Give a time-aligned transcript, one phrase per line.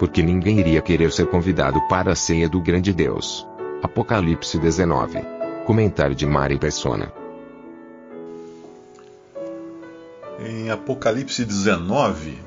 [0.00, 3.46] Porque ninguém iria querer ser convidado para a ceia do grande Deus.
[3.82, 5.20] Apocalipse 19.
[5.66, 7.12] Comentário de Mari Persona.
[10.38, 12.38] Em Apocalipse 19,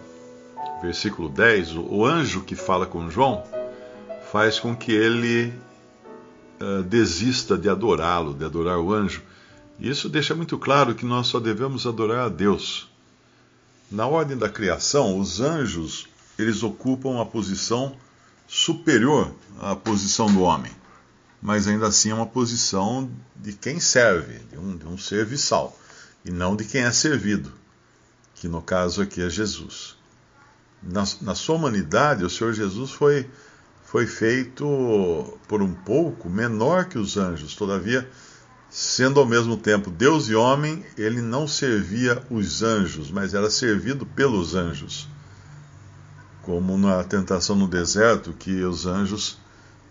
[0.81, 3.43] versículo 10, o anjo que fala com João
[4.31, 5.53] faz com que ele
[6.59, 9.21] uh, desista de adorá-lo, de adorar o anjo.
[9.79, 12.89] E isso deixa muito claro que nós só devemos adorar a Deus.
[13.91, 17.95] Na ordem da criação, os anjos eles ocupam a posição
[18.47, 20.71] superior à posição do homem,
[21.41, 25.77] mas ainda assim é uma posição de quem serve, de um, de um serviçal,
[26.23, 27.51] e não de quem é servido
[28.43, 29.95] que no caso aqui é Jesus.
[30.81, 33.25] Na, na sua humanidade, o Senhor Jesus foi,
[33.85, 38.05] foi feito por um pouco menor que os anjos, todavia,
[38.69, 44.05] sendo ao mesmo tempo Deus e homem, ele não servia os anjos, mas era servido
[44.05, 45.07] pelos anjos.
[46.43, 49.37] Como na tentação no deserto, que os anjos,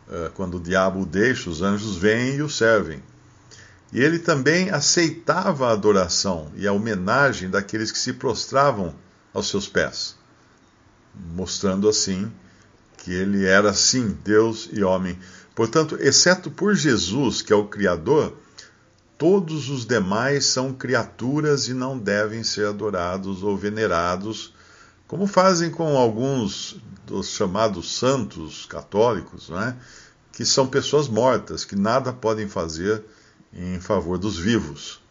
[0.09, 3.03] eh, quando o diabo o deixa, os anjos vêm e o servem.
[3.93, 8.95] E ele também aceitava a adoração e a homenagem daqueles que se prostravam
[9.35, 10.17] aos seus pés,
[11.35, 12.31] mostrando assim
[12.97, 15.19] que ele era sim Deus e homem.
[15.55, 18.37] Portanto, exceto por Jesus, que é o Criador,
[19.19, 24.55] todos os demais são criaturas e não devem ser adorados ou venerados,
[25.13, 29.77] como fazem com alguns dos chamados santos católicos, é?
[30.33, 33.05] que são pessoas mortas, que nada podem fazer
[33.53, 35.03] em favor dos vivos.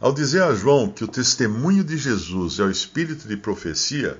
[0.00, 4.18] Ao dizer a João que o testemunho de Jesus é o espírito de profecia,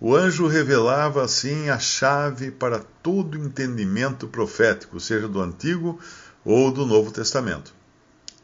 [0.00, 5.98] o anjo revelava assim a chave para todo entendimento profético, seja do Antigo
[6.44, 7.74] ou do Novo Testamento.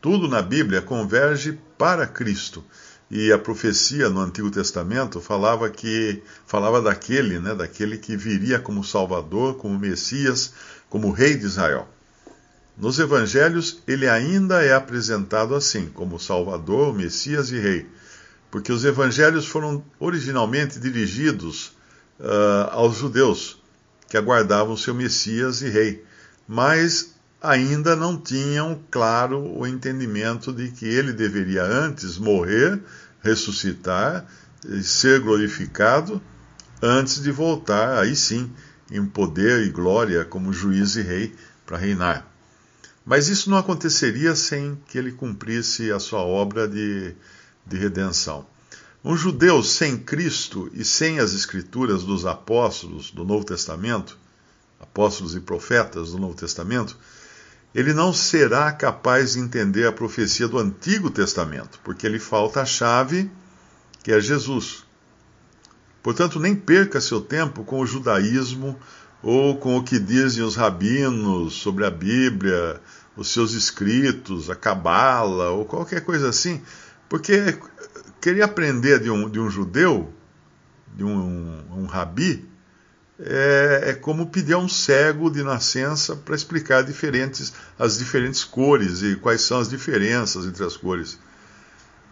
[0.01, 2.65] Tudo na Bíblia converge para Cristo,
[3.13, 8.83] e a profecia no Antigo Testamento falava que falava daquele, né, daquele que viria como
[8.83, 10.55] Salvador, como Messias,
[10.89, 11.87] como Rei de Israel.
[12.75, 17.87] Nos evangelhos, ele ainda é apresentado assim, como Salvador, Messias e Rei,
[18.51, 21.73] porque os evangelhos foram originalmente dirigidos
[22.19, 23.63] uh, aos judeus,
[24.09, 26.03] que aguardavam seu Messias e Rei,
[26.49, 27.12] mas
[27.43, 32.81] ainda não tinham claro o entendimento de que ele deveria antes morrer,
[33.21, 34.25] ressuscitar
[34.65, 36.23] e ser glorificado
[36.81, 38.51] antes de voltar, aí sim,
[38.91, 41.35] em poder e glória como juiz e rei
[41.67, 42.29] para reinar.
[43.05, 47.13] Mas isso não aconteceria sem que ele cumprisse a sua obra de,
[47.67, 48.47] de redenção.
[49.05, 54.17] Um judeu sem Cristo e sem as escrituras dos apóstolos do Novo Testamento,
[54.79, 56.97] apóstolos e profetas do Novo Testamento,
[57.75, 62.67] ele não será capaz de entender a profecia do Antigo Testamento, porque lhe falta a
[62.67, 63.31] chave,
[64.03, 64.85] que é Jesus.
[66.03, 68.79] Portanto, nem perca seu tempo com o judaísmo
[69.23, 72.81] ou com o que dizem os rabinos sobre a Bíblia,
[73.17, 76.61] os seus escritos, a Cabala, ou qualquer coisa assim,
[77.09, 77.59] porque
[78.21, 80.13] querer aprender de um, de um judeu,
[80.95, 82.49] de um, um rabi,
[83.25, 89.03] é, é, como pedir a um cego de nascença para explicar diferentes, as diferentes cores
[89.03, 91.19] e quais são as diferenças entre as cores.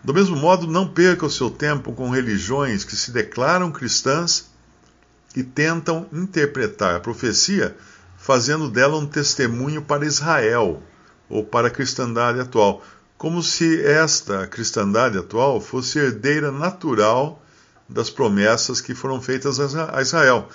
[0.05, 4.51] Do mesmo modo, não perca o seu tempo com religiões que se declaram cristãs
[5.35, 7.77] e tentam interpretar a profecia
[8.17, 10.83] fazendo dela um testemunho para Israel
[11.29, 12.85] ou para a cristandade atual,
[13.19, 17.43] como se esta cristandade atual fosse herdeira natural
[17.89, 20.49] das promessas que foram feitas a Israel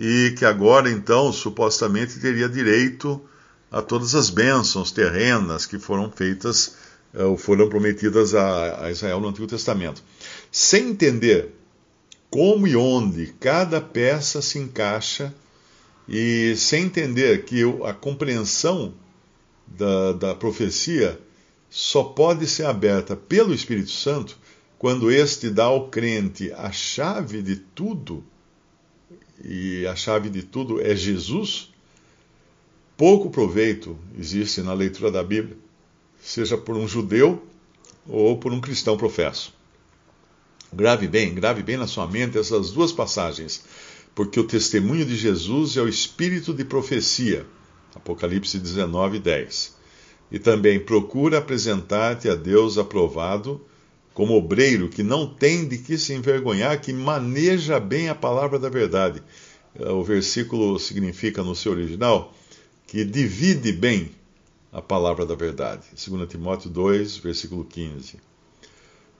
[0.00, 3.20] e que agora então supostamente teria direito
[3.68, 6.76] a todas as bênçãos terrenas que foram feitas
[7.12, 10.00] eh, ou foram prometidas a Israel no Antigo Testamento.
[10.52, 11.52] Sem entender
[12.30, 15.34] como e onde cada peça se encaixa
[16.08, 18.94] e sem entender que a compreensão
[19.66, 21.20] da, da profecia
[21.68, 24.38] só pode ser aberta pelo Espírito Santo
[24.78, 28.24] quando este dá ao crente a chave de tudo,
[29.44, 31.70] e a chave de tudo é Jesus,
[32.96, 35.56] pouco proveito existe na leitura da Bíblia,
[36.20, 37.44] seja por um judeu
[38.06, 39.54] ou por um cristão professo.
[40.72, 43.64] Grave bem, grave bem na sua mente essas duas passagens,
[44.14, 47.46] porque o testemunho de Jesus é o espírito de profecia.
[47.94, 49.76] Apocalipse 19, 10.
[50.30, 53.64] E também procura apresentar-te a Deus aprovado,
[54.18, 58.68] como obreiro que não tem de que se envergonhar, que maneja bem a palavra da
[58.68, 59.22] verdade.
[59.78, 62.34] O versículo significa, no seu original,
[62.88, 64.10] que divide bem
[64.72, 65.82] a palavra da verdade.
[65.94, 68.16] 2 Timóteo 2, versículo 15.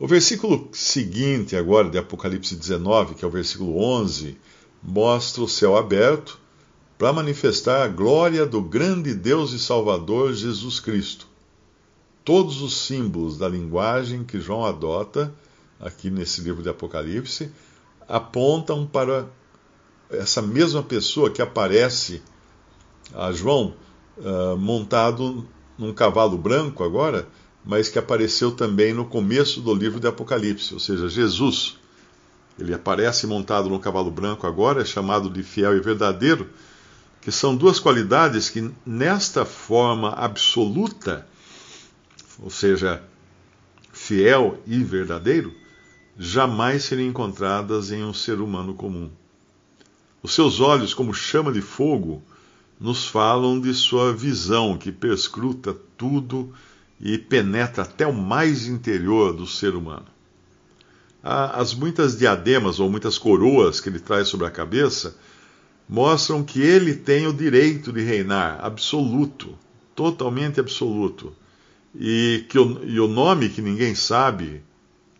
[0.00, 4.37] O versículo seguinte, agora, de Apocalipse 19, que é o versículo 11,
[4.83, 6.41] mostra o céu aberto
[6.99, 11.29] para manifestar a glória do grande Deus e Salvador Jesus Cristo.
[12.29, 15.35] Todos os símbolos da linguagem que João adota,
[15.81, 17.51] aqui nesse livro de Apocalipse,
[18.07, 19.25] apontam para
[20.11, 22.21] essa mesma pessoa que aparece
[23.15, 23.73] a João
[24.19, 25.49] uh, montado
[25.79, 27.27] num cavalo branco agora,
[27.65, 31.79] mas que apareceu também no começo do livro de Apocalipse, ou seja, Jesus.
[32.59, 36.51] Ele aparece montado no cavalo branco agora, é chamado de fiel e verdadeiro,
[37.23, 41.27] que são duas qualidades que, nesta forma absoluta,
[42.40, 43.02] ou seja,
[43.93, 45.52] fiel e verdadeiro,
[46.19, 49.11] jamais seriam encontradas em um ser humano comum.
[50.23, 52.23] Os seus olhos, como chama de fogo,
[52.81, 56.52] nos falam de sua visão que perscruta tudo
[57.00, 60.06] e penetra até o mais interior do ser humano.
[61.23, 65.17] As muitas diademas ou muitas coroas que ele traz sobre a cabeça
[65.88, 69.56] mostram que ele tem o direito de reinar absoluto,
[69.94, 71.32] totalmente absoluto.
[71.94, 74.62] E, que o, e o nome que ninguém sabe,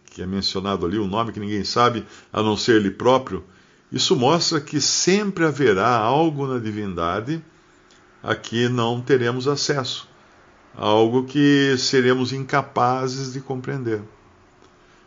[0.07, 3.45] que é mencionado ali, o nome que ninguém sabe a não ser ele próprio,
[3.91, 7.43] isso mostra que sempre haverá algo na divindade
[8.23, 10.09] a que não teremos acesso
[10.79, 14.01] algo que seremos incapazes de compreender.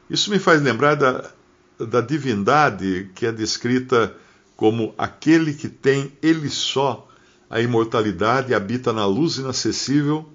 [0.09, 1.31] Isso me faz lembrar da,
[1.79, 4.13] da divindade que é descrita
[4.57, 7.07] como aquele que tem ele só
[7.49, 10.29] a imortalidade habita na luz inacessível,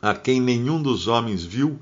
[0.00, 1.78] a quem nenhum dos homens viu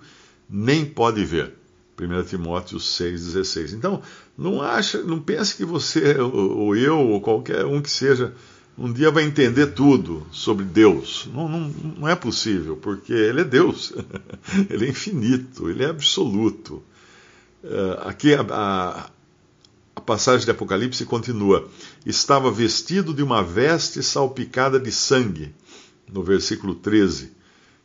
[0.49, 1.53] nem pode ver.
[2.01, 3.73] 1 Timóteo 6,16.
[3.73, 4.03] Então,
[4.37, 8.35] não acha, não pense que você, ou eu, ou qualquer um que seja,
[8.77, 11.29] um dia vai entender tudo sobre Deus.
[11.33, 11.61] Não, não,
[11.99, 13.93] não é possível, porque Ele é Deus.
[14.69, 16.83] ele é infinito, Ele é absoluto.
[17.63, 19.11] Uh, aqui a, a,
[19.97, 21.69] a passagem de Apocalipse continua:
[22.05, 25.55] Estava vestido de uma veste salpicada de sangue,
[26.13, 27.33] no versículo 13.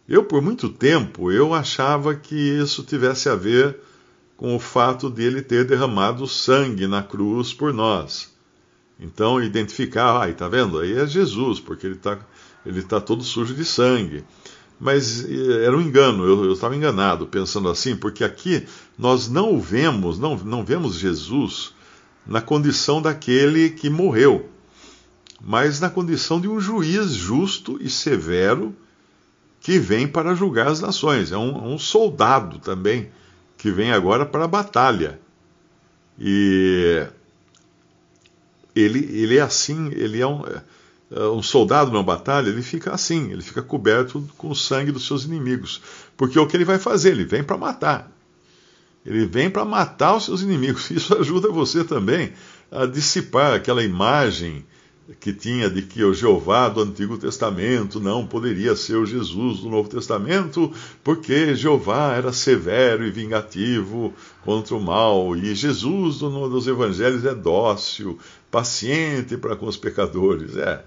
[0.09, 3.77] Eu, por muito tempo, eu achava que isso tivesse a ver
[4.35, 8.33] com o fato de ele ter derramado sangue na cruz por nós.
[8.99, 10.79] Então, identificar, aí, tá vendo?
[10.79, 12.17] Aí é Jesus, porque ele está
[12.65, 14.23] ele tá todo sujo de sangue.
[14.79, 18.65] Mas era um engano, eu estava enganado pensando assim, porque aqui
[18.97, 21.73] nós não vemos, não, não vemos Jesus
[22.25, 24.49] na condição daquele que morreu,
[25.39, 28.75] mas na condição de um juiz justo e severo
[29.59, 31.31] que vem para julgar as nações.
[31.31, 33.09] É um, um soldado também
[33.57, 35.19] que vem agora para a batalha.
[36.17, 37.05] E
[38.75, 40.43] ele, ele é assim, ele é um,
[41.11, 45.05] é, um soldado numa batalha, ele fica assim, ele fica coberto com o sangue dos
[45.05, 45.81] seus inimigos.
[46.15, 47.11] Porque é o que ele vai fazer?
[47.11, 48.11] Ele vem para matar.
[49.05, 50.89] Ele vem para matar os seus inimigos.
[50.91, 52.33] Isso ajuda você também
[52.71, 54.65] a dissipar aquela imagem
[55.19, 59.69] que tinha de que o Jeová do Antigo Testamento não poderia ser o Jesus do
[59.69, 60.71] Novo Testamento,
[61.03, 64.13] porque Jeová era severo e vingativo
[64.43, 68.19] contra o mal, e Jesus do, dos Evangelhos é dócil,
[68.51, 70.55] paciente para com os pecadores.
[70.55, 70.83] É.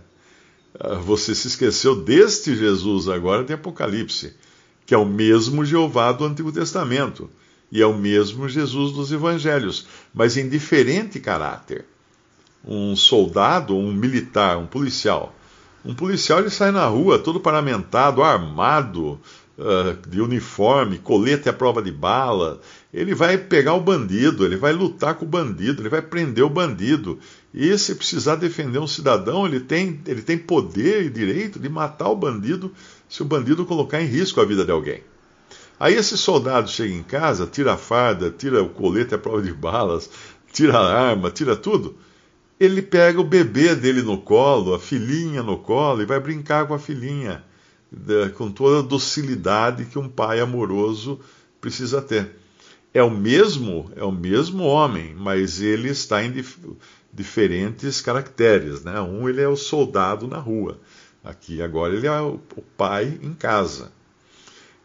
[0.78, 4.34] Ah, você se esqueceu deste Jesus agora de Apocalipse,
[4.86, 7.28] que é o mesmo Jeová do Antigo Testamento
[7.70, 11.86] e é o mesmo Jesus dos Evangelhos, mas em diferente caráter
[12.64, 15.34] um soldado, um militar, um policial.
[15.84, 19.20] Um policial ele sai na rua todo paramentado, armado,
[19.58, 22.60] uh, de uniforme, colete à prova de bala.
[22.94, 26.50] Ele vai pegar o bandido, ele vai lutar com o bandido, ele vai prender o
[26.50, 27.18] bandido.
[27.52, 32.08] E se precisar defender um cidadão, ele tem, ele tem poder e direito de matar
[32.10, 32.72] o bandido
[33.08, 35.02] se o bandido colocar em risco a vida de alguém.
[35.80, 39.52] Aí esse soldado chega em casa, tira a farda, tira o colete à prova de
[39.52, 40.08] balas,
[40.52, 41.96] tira a arma, tira tudo
[42.64, 46.74] ele pega o bebê dele no colo, a filhinha no colo, e vai brincar com
[46.74, 47.42] a filhinha,
[48.36, 51.18] com toda a docilidade que um pai amoroso
[51.60, 52.36] precisa ter.
[52.94, 56.56] É o mesmo, é o mesmo homem, mas ele está em dif
[57.12, 59.00] diferentes caracteres, né?
[59.00, 60.78] Um ele é o soldado na rua,
[61.24, 62.38] aqui agora ele é o
[62.76, 63.90] pai em casa.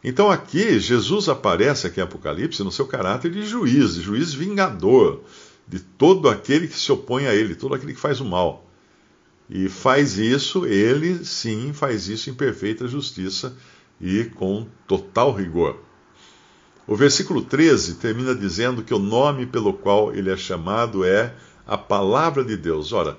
[0.02, 5.22] Então aqui Jesus aparece aqui em Apocalipse no seu caráter de juiz, juiz vingador
[5.68, 8.66] de todo aquele que se opõe a ele, todo aquele que faz o mal.
[9.50, 13.56] E faz isso, ele sim faz isso em perfeita justiça
[14.00, 15.78] e com total rigor.
[16.86, 21.34] O versículo 13 termina dizendo que o nome pelo qual ele é chamado é
[21.66, 22.92] a palavra de Deus.
[22.92, 23.18] Ora,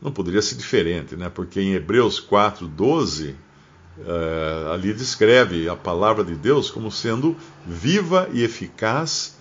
[0.00, 1.30] não poderia ser diferente, né?
[1.30, 3.34] Porque em Hebreus 4, 12,
[3.98, 7.34] uh, ali descreve a palavra de Deus como sendo
[7.66, 9.38] viva e eficaz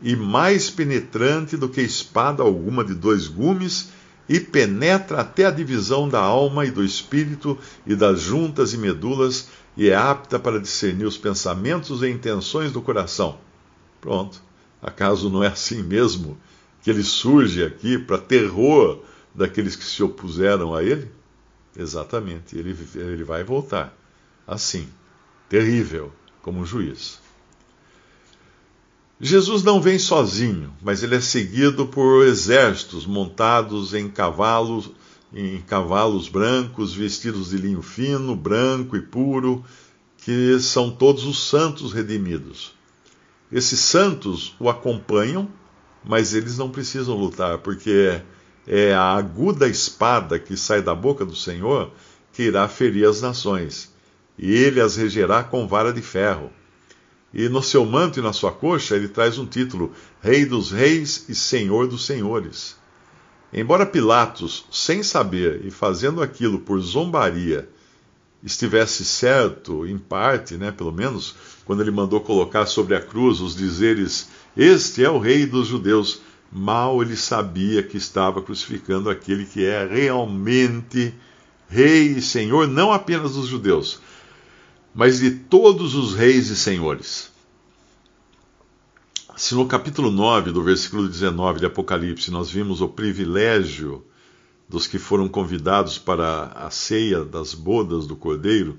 [0.00, 3.90] e mais penetrante do que espada alguma de dois gumes,
[4.28, 9.48] e penetra até a divisão da alma e do espírito e das juntas e medulas,
[9.76, 13.38] e é apta para discernir os pensamentos e intenções do coração.
[14.00, 14.42] Pronto.
[14.82, 16.38] Acaso não é assim mesmo
[16.82, 19.02] que ele surge aqui para terror
[19.34, 21.10] daqueles que se opuseram a ele?
[21.76, 22.56] Exatamente.
[22.56, 23.96] Ele, ele vai voltar
[24.46, 24.88] assim,
[25.48, 27.20] terrível, como um juiz.
[29.20, 34.92] Jesus não vem sozinho, mas ele é seguido por exércitos montados em cavalos,
[35.34, 39.64] em cavalos brancos, vestidos de linho fino, branco e puro,
[40.18, 42.72] que são todos os santos redimidos.
[43.50, 45.48] Esses santos o acompanham,
[46.04, 48.20] mas eles não precisam lutar, porque
[48.68, 51.90] é a aguda espada que sai da boca do Senhor
[52.32, 53.92] que irá ferir as nações,
[54.38, 56.52] e ele as regerá com vara de ferro
[57.32, 59.92] e no seu manto e na sua coxa ele traz um título:
[60.22, 62.76] Rei dos Reis e Senhor dos Senhores.
[63.52, 67.68] Embora Pilatos, sem saber e fazendo aquilo por zombaria,
[68.42, 73.56] estivesse certo, em parte, né, pelo menos, quando ele mandou colocar sobre a cruz os
[73.56, 76.20] dizeres: Este é o Rei dos Judeus,
[76.52, 81.14] mal ele sabia que estava crucificando aquele que é realmente
[81.68, 84.00] Rei e Senhor, não apenas dos judeus,
[84.94, 87.30] mas de todos os reis e senhores.
[89.36, 94.04] Se no capítulo 9, do versículo 19 de Apocalipse, nós vimos o privilégio
[94.68, 98.78] dos que foram convidados para a ceia das bodas do Cordeiro,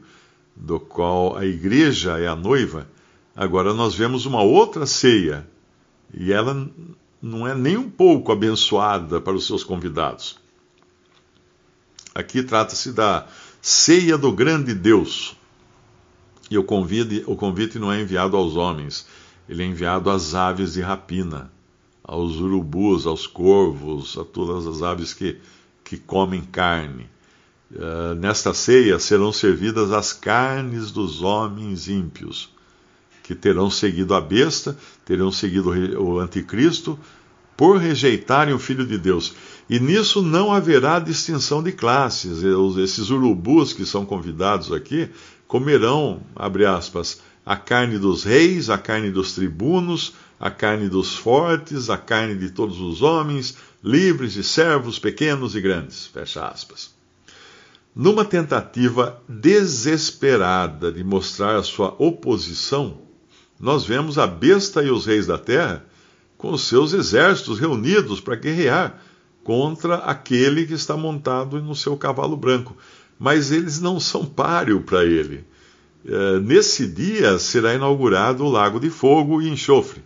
[0.56, 2.88] do qual a igreja é a noiva,
[3.36, 5.48] agora nós vemos uma outra ceia,
[6.14, 6.70] e ela
[7.22, 10.38] não é nem um pouco abençoada para os seus convidados.
[12.14, 13.28] Aqui trata-se da
[13.62, 15.39] ceia do grande Deus,
[16.50, 19.06] e o convite, o convite não é enviado aos homens,
[19.48, 21.52] ele é enviado às aves de rapina,
[22.04, 25.38] aos urubus, aos corvos, a todas as aves que,
[25.84, 27.08] que comem carne.
[27.72, 32.50] Uh, nesta ceia serão servidas as carnes dos homens ímpios,
[33.24, 34.76] que terão seguido a besta,
[35.06, 35.70] terão seguido
[36.02, 36.98] o anticristo,
[37.56, 39.34] por rejeitarem o Filho de Deus.
[39.70, 42.42] E nisso não haverá distinção de classes.
[42.82, 45.10] Esses urubus que são convidados aqui
[45.50, 51.90] comerão, abre aspas, a carne dos reis, a carne dos tribunos, a carne dos fortes,
[51.90, 56.06] a carne de todos os homens, livres e servos, pequenos e grandes.
[56.06, 56.92] Fecha aspas.
[57.96, 63.00] Numa tentativa desesperada de mostrar a sua oposição,
[63.60, 65.84] nós vemos a besta e os reis da terra
[66.38, 69.02] com seus exércitos reunidos para guerrear
[69.44, 72.78] contra aquele que está montado no seu cavalo branco
[73.20, 75.46] mas eles não são páreo para ele.
[76.06, 80.02] É, nesse dia será inaugurado o lago de fogo e enxofre,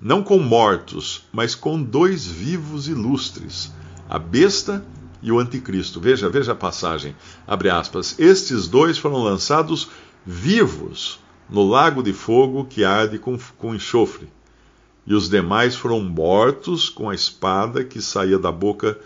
[0.00, 3.72] não com mortos, mas com dois vivos ilustres,
[4.08, 4.84] a besta
[5.22, 6.00] e o anticristo.
[6.00, 7.14] Veja, veja a passagem.
[7.46, 8.18] Abre aspas.
[8.18, 9.88] Estes dois foram lançados
[10.26, 14.28] vivos no lago de fogo que arde com, com enxofre.
[15.06, 18.98] E os demais foram mortos com a espada que saía da boca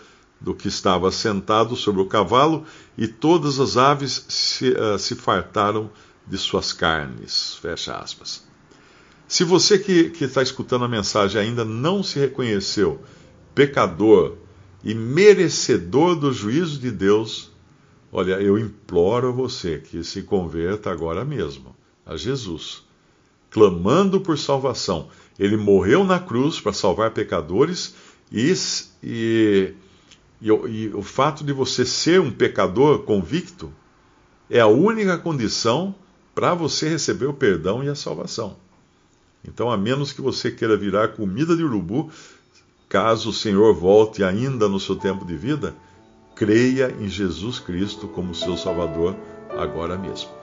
[0.43, 2.65] do que estava sentado sobre o cavalo,
[2.97, 5.89] e todas as aves se, uh, se fartaram
[6.27, 7.55] de suas carnes.
[7.61, 8.45] Fecha aspas.
[9.25, 13.01] Se você que está escutando a mensagem ainda não se reconheceu
[13.55, 14.35] pecador
[14.83, 17.51] e merecedor do juízo de Deus,
[18.11, 22.83] olha, eu imploro a você que se converta agora mesmo a Jesus,
[23.49, 25.07] clamando por salvação.
[25.39, 27.95] Ele morreu na cruz para salvar pecadores
[28.31, 28.53] e,
[29.01, 29.73] e
[30.43, 33.71] e, e o fato de você ser um pecador convicto
[34.49, 35.95] é a única condição
[36.35, 38.57] para você receber o perdão e a salvação.
[39.47, 42.11] Então, a menos que você queira virar comida de urubu,
[42.89, 45.73] caso o Senhor volte ainda no seu tempo de vida,
[46.35, 49.15] creia em Jesus Cristo como seu Salvador
[49.57, 50.42] agora mesmo.